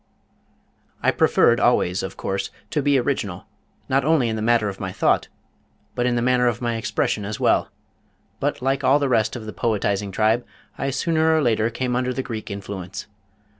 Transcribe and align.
I 1.03 1.11
preferred 1.11 1.59
always, 1.59 2.01
of 2.01 2.17
course, 2.17 2.49
to 2.71 2.81
be 2.81 2.97
original, 2.97 3.45
not 3.87 4.03
only 4.03 4.29
in 4.29 4.35
the 4.35 4.41
matter 4.41 4.67
of 4.67 4.79
my 4.79 4.91
thought, 4.91 5.27
but 5.93 6.07
in 6.07 6.15
the 6.15 6.23
manner 6.23 6.47
of 6.47 6.59
my 6.59 6.73
expression 6.75 7.23
as 7.23 7.39
well, 7.39 7.69
but 8.39 8.63
like 8.63 8.83
all 8.83 8.97
the 8.97 9.07
rest 9.09 9.35
of 9.35 9.45
the 9.45 9.53
poetizing 9.53 10.11
tribe, 10.11 10.43
I 10.75 10.89
sooner 10.89 11.35
or 11.37 11.43
later 11.43 11.69
came 11.69 11.95
under 11.95 12.13
the 12.13 12.23
Greek 12.23 12.49
influence. 12.49 13.05